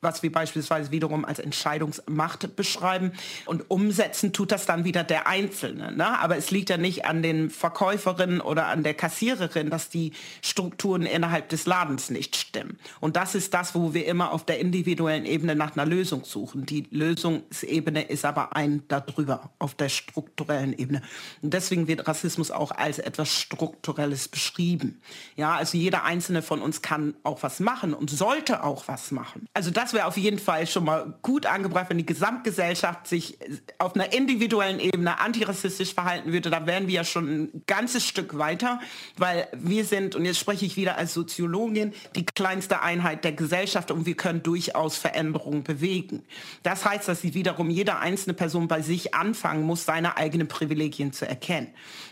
[0.00, 3.12] was wir beispielsweise wiederum als Entscheidungsmacht beschreiben.
[3.46, 5.92] Und umsetzen tut das dann wieder der Einzelne.
[5.92, 6.18] Ne?
[6.18, 11.02] Aber es liegt ja nicht an den Verkäuferinnen oder an der Kassiererin, dass die Strukturen
[11.02, 12.78] innerhalb des Ladens nicht stimmen.
[13.00, 16.66] Und das ist das, wo wir immer auf der individuellen Ebene nach einer Lösung suchen.
[16.66, 21.02] Die Lösungsebene ist aber ein darüber, auf der strukturellen Ebene.
[21.42, 25.00] Und deswegen wird Rassismus auch als etwas Strukturelles beschrieben.
[25.36, 29.46] Ja, also jeder Einzelne von uns kann auch was machen und sollte auch was machen.
[29.54, 33.36] Also das das wäre auf jeden Fall schon mal gut angebracht, wenn die Gesamtgesellschaft sich
[33.78, 36.48] auf einer individuellen Ebene antirassistisch verhalten würde.
[36.48, 38.78] Da wären wir ja schon ein ganzes Stück weiter,
[39.16, 43.90] weil wir sind, und jetzt spreche ich wieder als Soziologin, die kleinste Einheit der Gesellschaft
[43.90, 46.22] und wir können durchaus Veränderungen bewegen.
[46.62, 51.12] Das heißt, dass sie wiederum jede einzelne Person bei sich anfangen muss, seine eigenen Privilegien
[51.12, 51.66] zu erkennen.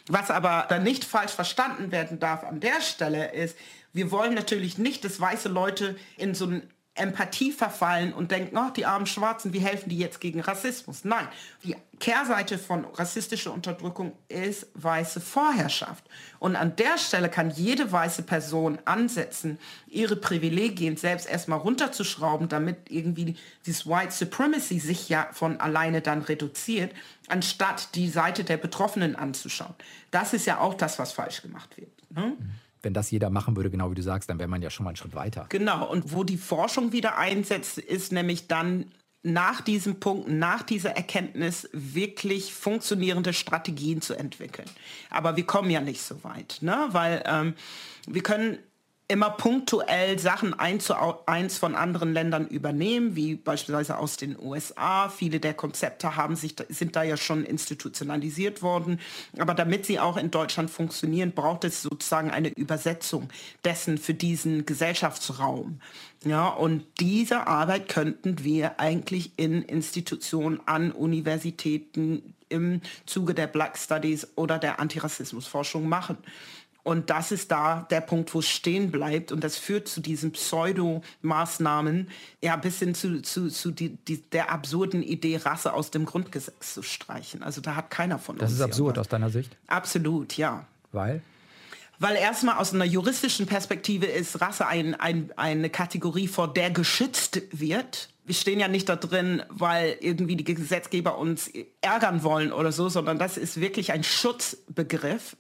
[0.09, 3.57] Was aber dann nicht falsch verstanden werden darf an der Stelle ist,
[3.93, 6.63] wir wollen natürlich nicht, dass weiße Leute in so ein
[6.99, 11.05] Empathie verfallen und denken, oh, die armen Schwarzen, wie helfen die jetzt gegen Rassismus?
[11.05, 11.27] Nein,
[11.65, 16.05] die Kehrseite von rassistischer Unterdrückung ist weiße Vorherrschaft.
[16.39, 19.59] Und an der Stelle kann jede weiße Person ansetzen,
[19.89, 26.23] ihre Privilegien selbst erstmal runterzuschrauben, damit irgendwie dieses White Supremacy sich ja von alleine dann
[26.23, 26.93] reduziert,
[27.29, 29.75] anstatt die Seite der Betroffenen anzuschauen.
[30.11, 31.91] Das ist ja auch das, was falsch gemacht wird.
[32.11, 32.37] Ne?
[32.39, 32.51] Mhm
[32.83, 34.91] wenn das jeder machen würde, genau wie du sagst, dann wäre man ja schon mal
[34.91, 35.47] einen Schritt weiter.
[35.49, 38.87] Genau, und wo die Forschung wieder einsetzt, ist nämlich dann
[39.23, 44.69] nach diesem Punkt, nach dieser Erkenntnis wirklich funktionierende Strategien zu entwickeln.
[45.11, 46.87] Aber wir kommen ja nicht so weit, ne?
[46.91, 47.55] weil ähm,
[48.07, 48.59] wir können
[49.11, 50.95] immer punktuell Sachen eins zu
[51.27, 55.09] eins von anderen Ländern übernehmen, wie beispielsweise aus den USA.
[55.09, 59.01] Viele der Konzepte haben sich, sind da ja schon institutionalisiert worden.
[59.39, 63.31] Aber damit sie auch in Deutschland funktionieren, braucht es sozusagen eine Übersetzung
[63.65, 65.81] dessen für diesen Gesellschaftsraum.
[66.25, 73.79] Ja, und diese Arbeit könnten wir eigentlich in Institutionen an Universitäten im Zuge der Black
[73.79, 76.19] Studies oder der Antirassismusforschung machen.
[76.89, 79.31] Und das ist da der Punkt, wo es stehen bleibt.
[79.31, 82.09] Und das führt zu diesen Pseudo-Maßnahmen,
[82.43, 86.73] ja, bis hin zu, zu, zu die, die, der absurden Idee, Rasse aus dem Grundgesetz
[86.73, 87.43] zu streichen.
[87.43, 88.59] Also da hat keiner von das uns.
[88.59, 89.55] Das ist absurd aus deiner Sicht?
[89.67, 90.65] Absolut, ja.
[90.91, 91.21] Weil?
[91.99, 97.43] Weil erstmal aus einer juristischen Perspektive ist Rasse ein, ein, eine Kategorie, vor der geschützt
[97.51, 98.09] wird.
[98.25, 101.51] Wir stehen ja nicht da drin, weil irgendwie die Gesetzgeber uns
[101.83, 105.37] ärgern wollen oder so, sondern das ist wirklich ein Schutzbegriff.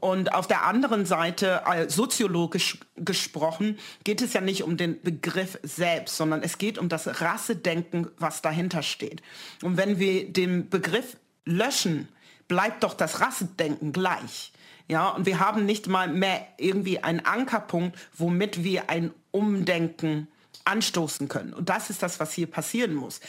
[0.00, 5.58] Und auf der anderen Seite, äh, soziologisch gesprochen, geht es ja nicht um den Begriff
[5.62, 9.22] selbst, sondern es geht um das Rassedenken, was dahinter steht.
[9.62, 12.08] Und wenn wir den Begriff löschen,
[12.46, 14.52] bleibt doch das Rassedenken gleich.
[14.86, 20.28] Ja, und wir haben nicht mal mehr irgendwie einen Ankerpunkt, womit wir ein Umdenken
[20.68, 21.52] anstoßen können.
[21.54, 23.20] Und das ist das, was hier passieren muss.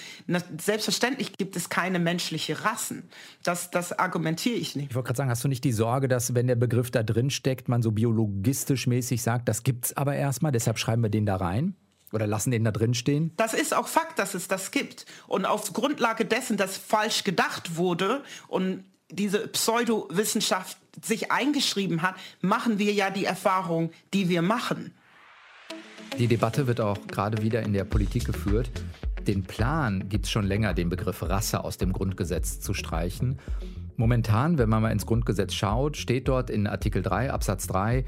[0.60, 3.04] Selbstverständlich gibt es keine menschliche Rassen.
[3.44, 4.90] Das, das argumentiere ich nicht.
[4.90, 7.30] Ich wollte gerade sagen, hast du nicht die Sorge, dass wenn der Begriff da drin
[7.30, 11.26] steckt, man so biologistisch mäßig sagt, das gibt es aber erstmal, deshalb schreiben wir den
[11.26, 11.76] da rein?
[12.12, 13.32] Oder lassen den da drin stehen?
[13.38, 15.06] Das ist auch Fakt, dass es das gibt.
[15.28, 22.80] Und auf Grundlage dessen, dass falsch gedacht wurde und diese Pseudowissenschaft sich eingeschrieben hat, machen
[22.80, 24.94] wir ja die Erfahrung, die wir machen.
[26.18, 28.70] Die Debatte wird auch gerade wieder in der Politik geführt.
[29.28, 33.40] Den Plan gibt es schon länger, den Begriff Rasse aus dem Grundgesetz zu streichen.
[33.96, 38.06] Momentan, wenn man mal ins Grundgesetz schaut, steht dort in Artikel 3 Absatz 3,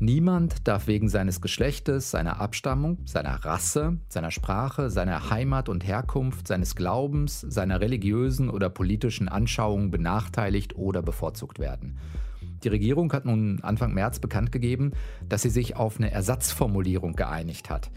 [0.00, 6.48] Niemand darf wegen seines Geschlechtes, seiner Abstammung, seiner Rasse, seiner Sprache, seiner Heimat und Herkunft,
[6.48, 11.98] seines Glaubens, seiner religiösen oder politischen Anschauungen benachteiligt oder bevorzugt werden.
[12.64, 14.92] Die Regierung hat nun Anfang März bekannt gegeben,
[15.28, 17.90] dass sie sich auf eine Ersatzformulierung geeinigt hat.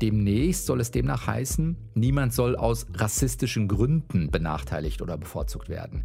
[0.00, 6.04] Demnächst soll es demnach heißen, niemand soll aus rassistischen Gründen benachteiligt oder bevorzugt werden.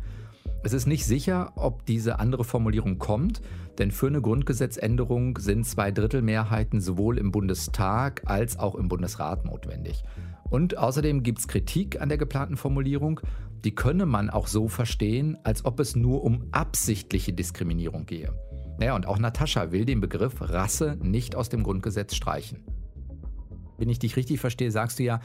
[0.64, 3.42] Es ist nicht sicher, ob diese andere Formulierung kommt,
[3.78, 9.46] denn für eine Grundgesetzänderung sind zwei Drittel Mehrheiten sowohl im Bundestag als auch im Bundesrat
[9.46, 10.04] notwendig.
[10.50, 13.20] Und außerdem gibt es Kritik an der geplanten Formulierung.
[13.64, 18.34] Die könne man auch so verstehen, als ob es nur um absichtliche Diskriminierung gehe.
[18.80, 22.64] Naja, und auch Natascha will den Begriff Rasse nicht aus dem Grundgesetz streichen.
[23.78, 25.20] Wenn ich dich richtig verstehe, sagst du ja,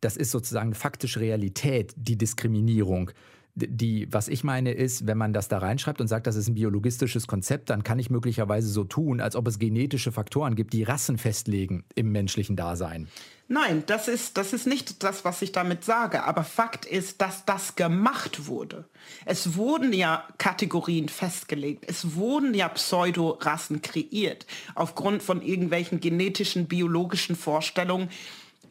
[0.00, 3.12] das ist sozusagen faktische Realität, die Diskriminierung
[3.54, 6.54] die, was ich meine, ist, wenn man das da reinschreibt und sagt, das ist ein
[6.54, 10.84] biologistisches Konzept, dann kann ich möglicherweise so tun, als ob es genetische Faktoren gibt, die
[10.84, 13.08] Rassen festlegen im menschlichen Dasein.
[13.52, 16.24] Nein, das ist, das ist nicht das, was ich damit sage.
[16.24, 18.86] Aber Fakt ist, dass das gemacht wurde.
[19.26, 21.84] Es wurden ja Kategorien festgelegt.
[21.86, 28.08] Es wurden ja Pseudorassen kreiert aufgrund von irgendwelchen genetischen, biologischen Vorstellungen.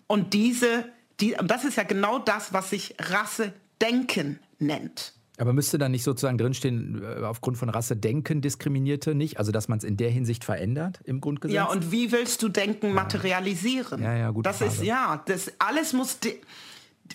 [0.08, 5.14] Und diese, die, das ist ja genau das, was sich Rasse denken nennt.
[5.42, 9.40] Aber müsste da nicht sozusagen drinstehen, äh, aufgrund von Rasse denken Diskriminierte nicht?
[9.40, 11.56] Also, dass man es in der Hinsicht verändert im Grundgesetz?
[11.56, 14.04] Ja, und wie willst du Denken materialisieren?
[14.04, 14.46] Ja, ja, gut.
[14.46, 14.72] Das Frage.
[14.72, 16.20] ist, ja, das alles muss,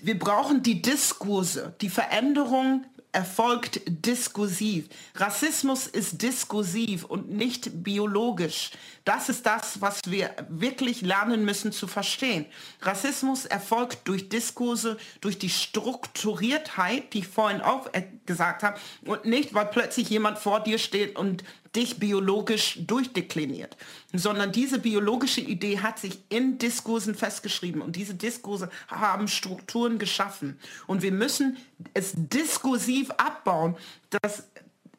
[0.03, 2.85] wir brauchen die Diskurse, die Veränderung
[3.17, 4.91] erfolgt diskursiv.
[5.15, 8.73] Rassismus ist diskursiv und nicht biologisch.
[9.07, 12.45] Das ist das, was wir wirklich lernen müssen zu verstehen.
[12.83, 17.89] Rassismus erfolgt durch Diskurse, durch die Strukturiertheit, die ich vorhin auch
[18.27, 21.43] gesagt habe, und nicht, weil plötzlich jemand vor dir steht und
[21.77, 23.77] dich biologisch durchdekliniert,
[24.13, 30.59] sondern diese biologische Idee hat sich in Diskursen festgeschrieben und diese Diskurse haben Strukturen geschaffen.
[30.87, 31.59] Und wir müssen
[31.95, 33.77] es diskursiv abbauen,
[34.23, 34.45] dass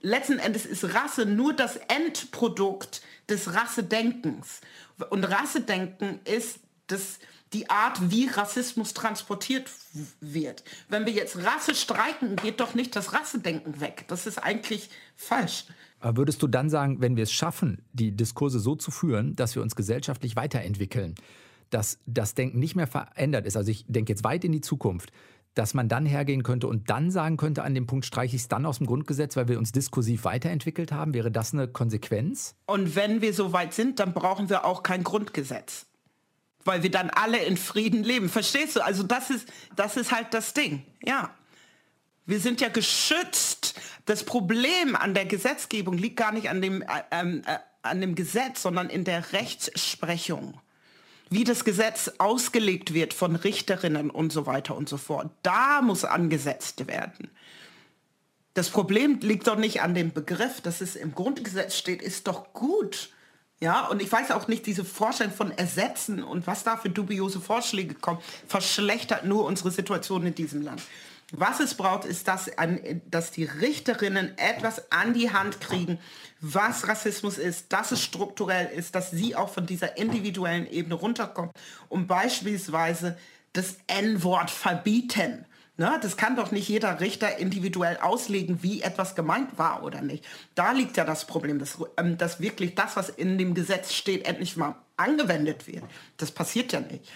[0.01, 4.61] letzten Endes ist Rasse nur das Endprodukt des Rassedenkens.
[5.09, 7.19] Und Rassedenken ist das,
[7.53, 9.69] die Art, wie Rassismus transportiert
[10.19, 10.63] wird.
[10.89, 14.05] Wenn wir jetzt Rasse streiken, geht doch nicht das Rassedenken weg.
[14.07, 15.65] Das ist eigentlich falsch.
[15.99, 19.55] Aber würdest du dann sagen, wenn wir es schaffen, die Diskurse so zu führen, dass
[19.55, 21.15] wir uns gesellschaftlich weiterentwickeln,
[21.69, 25.11] dass das Denken nicht mehr verändert ist, also ich denke jetzt weit in die Zukunft,
[25.57, 28.47] dass man dann hergehen könnte und dann sagen könnte, an dem Punkt streiche ich es
[28.47, 31.15] dann aus dem Grundgesetz, weil wir uns diskursiv weiterentwickelt haben?
[31.15, 32.55] Wäre das eine Konsequenz?
[32.67, 35.86] Und wenn wir so weit sind, dann brauchen wir auch kein Grundgesetz.
[36.67, 38.27] Weil wir dann alle in Frieden leben.
[38.27, 38.81] Verstehst du?
[38.83, 40.85] Also das ist, das ist halt das Ding.
[41.01, 41.33] Ja.
[42.25, 43.79] Wir sind ja geschützt.
[44.05, 48.15] Das Problem an der Gesetzgebung liegt gar nicht an dem, äh, ähm, äh, an dem
[48.15, 50.59] Gesetz, sondern in der Rechtsprechung.
[51.29, 55.31] Wie das Gesetz ausgelegt wird von Richterinnen und so weiter und so fort.
[55.43, 57.31] Da muss angesetzt werden.
[58.55, 62.51] Das Problem liegt doch nicht an dem Begriff, dass es im Grundgesetz steht, ist doch
[62.51, 63.09] gut.
[63.59, 67.41] Ja, und ich weiß auch nicht, diese Vorstellung von Ersetzen und was da für dubiose
[67.41, 70.83] Vorschläge kommen, verschlechtert nur unsere Situation in diesem Land.
[71.31, 72.49] Was es braucht, ist, dass,
[73.09, 75.99] dass die Richterinnen etwas an die Hand kriegen,
[76.39, 81.51] was Rassismus ist, dass es strukturell ist, dass sie auch von dieser individuellen Ebene runterkommen,
[81.89, 83.17] um beispielsweise
[83.53, 85.45] das N-Wort verbieten.
[85.77, 85.99] Ne?
[86.01, 90.25] Das kann doch nicht jeder Richter individuell auslegen, wie etwas gemeint war oder nicht.
[90.55, 94.27] Da liegt ja das Problem, dass, ähm, dass wirklich das, was in dem Gesetz steht,
[94.27, 95.83] endlich mal angewendet wird.
[96.17, 97.11] Das passiert ja nicht.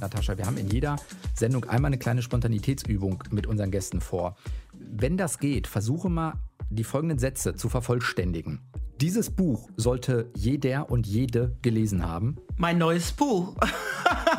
[0.00, 0.96] Natascha, wir haben in jeder
[1.34, 4.36] Sendung einmal eine kleine Spontanitätsübung mit unseren Gästen vor.
[4.72, 6.34] Wenn das geht, versuche mal
[6.70, 8.60] die folgenden Sätze zu vervollständigen.
[9.00, 12.36] Dieses Buch sollte jeder und jede gelesen haben.
[12.56, 13.56] Mein neues Buch.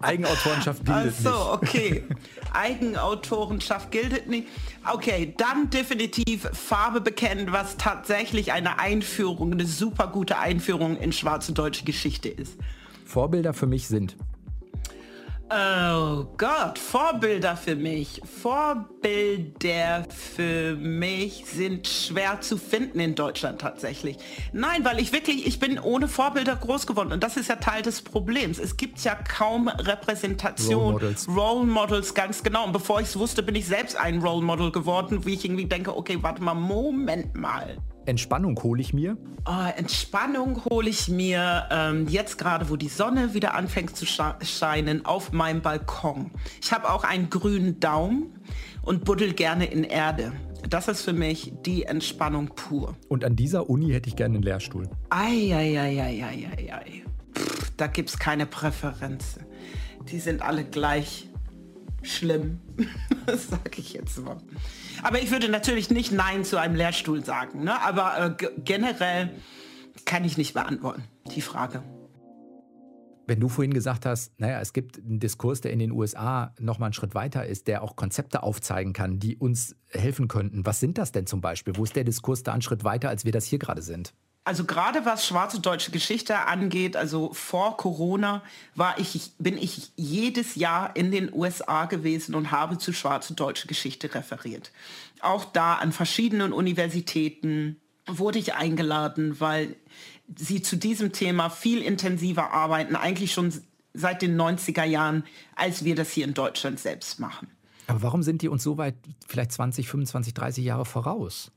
[0.00, 1.26] Eigenautorenschaft gilt nicht.
[1.26, 2.04] okay.
[2.52, 4.48] Eigenautorenschaft gilt nicht.
[4.90, 11.52] Okay, dann definitiv Farbe bekennen, was tatsächlich eine Einführung, eine super gute Einführung in schwarze
[11.52, 12.56] deutsche Geschichte ist.
[13.04, 14.16] Vorbilder für mich sind
[15.52, 18.20] Oh Gott, Vorbilder für mich.
[18.40, 24.16] Vorbilder für mich sind schwer zu finden in Deutschland tatsächlich.
[24.52, 27.82] Nein, weil ich wirklich, ich bin ohne Vorbilder groß geworden und das ist ja Teil
[27.82, 28.60] des Problems.
[28.60, 30.74] Es gibt ja kaum Repräsentation.
[30.74, 31.28] Role Models.
[31.28, 32.66] Role Models, ganz genau.
[32.66, 35.66] Und bevor ich es wusste, bin ich selbst ein Role Model geworden, wie ich irgendwie
[35.66, 37.76] denke, okay, warte mal, Moment mal.
[38.06, 39.16] Entspannung hole ich mir?
[39.46, 45.04] Oh, Entspannung hole ich mir ähm, jetzt gerade, wo die Sonne wieder anfängt zu scheinen,
[45.04, 46.30] auf meinem Balkon.
[46.62, 48.34] Ich habe auch einen grünen Daumen
[48.82, 50.32] und buddel gerne in Erde.
[50.68, 52.96] Das ist für mich die Entspannung pur.
[53.08, 54.88] Und an dieser Uni hätte ich gerne einen Lehrstuhl.
[55.08, 57.02] Eieieiei.
[57.76, 59.44] Da gibt es keine Präferenzen.
[60.10, 61.29] Die sind alle gleich
[62.02, 62.60] schlimm.
[63.26, 64.38] das sage ich jetzt mal.
[65.02, 67.64] Aber ich würde natürlich nicht Nein zu einem Lehrstuhl sagen.
[67.64, 67.80] Ne?
[67.82, 69.30] Aber äh, generell
[70.04, 71.82] kann ich nicht beantworten, die Frage.
[73.26, 76.80] Wenn du vorhin gesagt hast, naja, es gibt einen Diskurs, der in den USA noch
[76.80, 80.66] mal einen Schritt weiter ist, der auch Konzepte aufzeigen kann, die uns helfen könnten.
[80.66, 81.76] Was sind das denn zum Beispiel?
[81.76, 84.14] Wo ist der Diskurs da einen Schritt weiter, als wir das hier gerade sind?
[84.44, 88.42] Also gerade was schwarze deutsche Geschichte angeht, also vor Corona
[88.74, 93.68] war ich, bin ich jedes Jahr in den USA gewesen und habe zu schwarze deutsche
[93.68, 94.72] Geschichte referiert.
[95.20, 97.76] Auch da an verschiedenen Universitäten
[98.06, 99.76] wurde ich eingeladen, weil
[100.36, 103.52] sie zu diesem Thema viel intensiver arbeiten, eigentlich schon
[103.92, 105.24] seit den 90er Jahren,
[105.54, 107.48] als wir das hier in Deutschland selbst machen.
[107.88, 108.94] Aber warum sind die uns so weit,
[109.26, 111.50] vielleicht 20, 25, 30 Jahre voraus?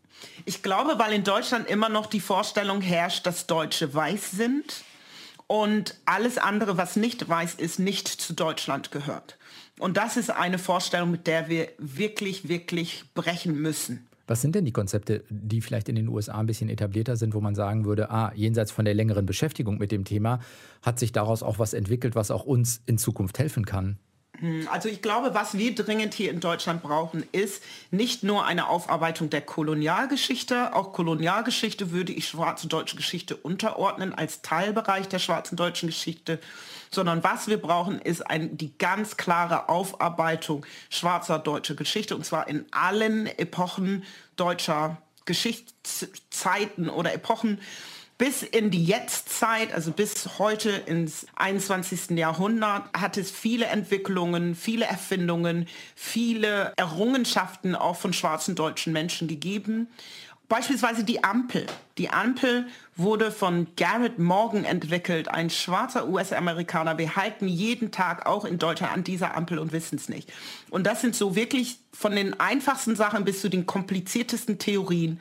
[0.45, 4.84] Ich glaube, weil in Deutschland immer noch die Vorstellung herrscht, dass Deutsche weiß sind
[5.47, 9.38] und alles andere, was nicht weiß ist, nicht zu Deutschland gehört.
[9.80, 14.08] Und das ist eine Vorstellung, mit der wir wirklich, wirklich brechen müssen.
[14.26, 17.41] Was sind denn die Konzepte, die vielleicht in den USA ein bisschen etablierter sind, wo
[17.41, 20.39] man sagen würde, ah, jenseits von der längeren Beschäftigung mit dem Thema
[20.82, 23.97] hat sich daraus auch was entwickelt, was auch uns in Zukunft helfen kann?
[24.43, 28.67] Hm, also ich glaube, was wir dringend hier in Deutschland brauchen, ist nicht nur eine
[28.67, 30.75] Aufarbeitung der Kolonialgeschichte.
[30.75, 36.39] Auch Kolonialgeschichte würde ich schwarze deutsche Geschichte unterordnen als Teilbereich der schwarzen deutschen Geschichte,
[36.91, 42.49] sondern was wir brauchen, ist ein, die ganz klare Aufarbeitung schwarzer deutscher Geschichte und zwar
[42.49, 44.03] in allen Epochen
[44.36, 47.62] deutscher Geschichtszeiten oder Epochen
[48.17, 52.12] bis in die Jetztzeit, also bis heute ins 21.
[52.17, 59.88] Jahrhundert, hat es viele Entwicklungen, viele Erfindungen, viele Errungenschaften auch von schwarzen deutschen Menschen gegeben.
[60.49, 61.65] Beispielsweise die Ampel.
[61.97, 66.97] Die Ampel wurde von Garrett Morgan entwickelt, ein schwarzer US-Amerikaner.
[66.99, 70.32] Wir halten jeden Tag auch in Deutschland an dieser Ampel und wissen es nicht.
[70.69, 75.19] Und das sind so wirklich von den einfachsten Sachen bis zu den kompliziertesten Theorien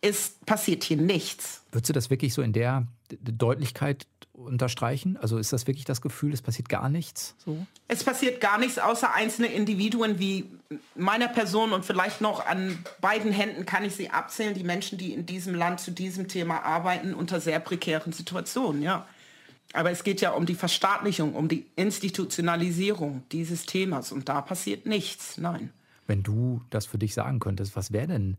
[0.00, 1.62] ist passiert hier nichts.
[1.72, 2.86] Würdest du das wirklich so in der
[3.20, 5.16] Deutlichkeit unterstreichen?
[5.16, 7.34] Also ist das wirklich das Gefühl, es passiert gar nichts?
[7.44, 7.66] So?
[7.88, 10.46] Es passiert gar nichts, außer einzelne Individuen wie
[10.94, 15.12] meiner Person und vielleicht noch an beiden Händen kann ich sie abzählen, die Menschen, die
[15.12, 19.06] in diesem Land zu diesem Thema arbeiten, unter sehr prekären Situationen, ja.
[19.74, 24.86] Aber es geht ja um die Verstaatlichung, um die Institutionalisierung dieses Themas und da passiert
[24.86, 25.72] nichts, nein.
[26.06, 28.38] Wenn du das für dich sagen könntest, was wäre denn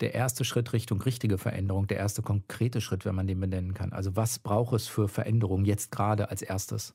[0.00, 3.92] der erste Schritt Richtung richtige Veränderung, der erste konkrete Schritt, wenn man den benennen kann?
[3.92, 6.94] Also was braucht es für Veränderung jetzt gerade als erstes?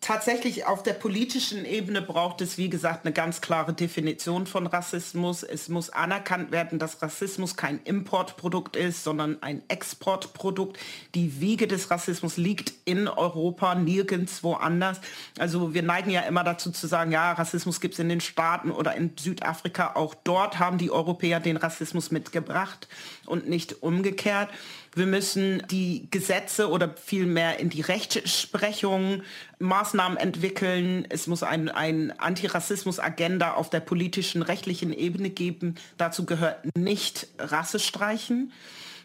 [0.00, 5.42] Tatsächlich auf der politischen Ebene braucht es, wie gesagt, eine ganz klare Definition von Rassismus.
[5.42, 10.78] Es muss anerkannt werden, dass Rassismus kein Importprodukt ist, sondern ein Exportprodukt.
[11.14, 15.00] Die Wiege des Rassismus liegt in Europa, nirgends woanders.
[15.38, 18.70] Also wir neigen ja immer dazu zu sagen, ja, Rassismus gibt es in den Staaten
[18.70, 19.94] oder in Südafrika.
[19.94, 22.88] Auch dort haben die Europäer den Rassismus mitgebracht
[23.26, 24.48] und nicht umgekehrt.
[24.94, 29.22] Wir müssen die Gesetze oder vielmehr in die Rechtsprechung
[29.58, 31.06] Maßnahmen entwickeln.
[31.08, 35.76] Es muss ein, ein Antirassismus-Agenda auf der politischen, rechtlichen Ebene geben.
[35.96, 38.52] Dazu gehört nicht Rasse streichen.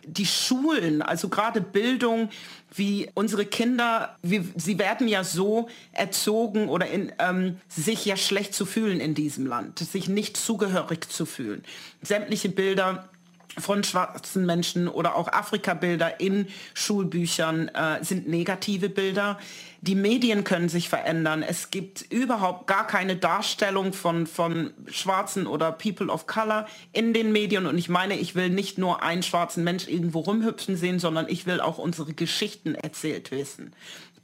[0.06, 2.30] die Schulen, also gerade Bildung,
[2.76, 8.54] wie unsere Kinder, wie, sie werden ja so erzogen oder in, ähm, sich ja schlecht
[8.54, 11.64] zu fühlen in diesem Land, sich nicht zugehörig zu fühlen.
[12.02, 13.10] Sämtliche Bilder
[13.58, 19.40] von schwarzen Menschen oder auch Afrika-Bilder in Schulbüchern äh, sind negative Bilder.
[19.82, 21.44] Die Medien können sich verändern.
[21.44, 27.32] Es gibt überhaupt gar keine Darstellung von, von Schwarzen oder People of Color in den
[27.34, 27.66] Medien.
[27.66, 31.46] Und ich meine, ich will nicht nur einen schwarzen Mensch irgendwo rumhüpfen sehen, sondern ich
[31.46, 33.74] will auch unsere Geschichten erzählt wissen.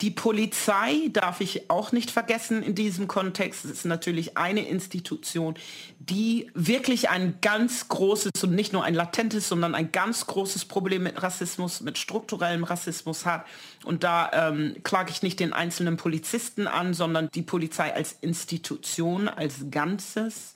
[0.01, 3.65] Die Polizei darf ich auch nicht vergessen in diesem Kontext.
[3.65, 5.55] Es ist natürlich eine Institution,
[5.99, 11.03] die wirklich ein ganz großes und nicht nur ein latentes, sondern ein ganz großes Problem
[11.03, 13.45] mit Rassismus, mit strukturellem Rassismus hat.
[13.83, 19.27] Und da ähm, klage ich nicht den einzelnen Polizisten an, sondern die Polizei als Institution,
[19.27, 20.55] als Ganzes.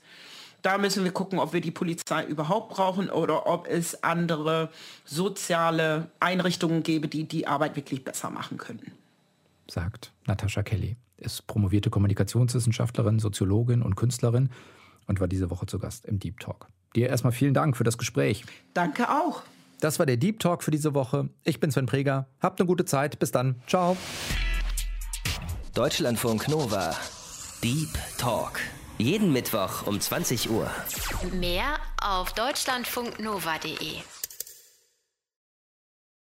[0.62, 4.70] Da müssen wir gucken, ob wir die Polizei überhaupt brauchen oder ob es andere
[5.04, 8.94] soziale Einrichtungen gäbe, die die Arbeit wirklich besser machen könnten
[9.70, 14.50] sagt Natascha Kelly, ist promovierte Kommunikationswissenschaftlerin, Soziologin und Künstlerin
[15.08, 16.68] und war diese Woche zu Gast im Deep Talk.
[16.96, 18.46] Dir erstmal vielen Dank für das Gespräch.
[18.74, 19.42] Danke auch.
[19.80, 21.30] Das war der Deep Talk für diese Woche.
[21.44, 22.28] Ich bin Sven Preger.
[22.40, 23.20] Habt eine gute Zeit.
[23.20, 23.62] Bis dann.
[23.68, 23.98] Ciao.
[25.74, 26.96] Deutschlandfunk Nova.
[27.64, 28.60] Deep Talk.
[28.98, 30.70] Jeden Mittwoch um 20 Uhr.
[31.34, 33.98] Mehr auf deutschlandfunknova.de.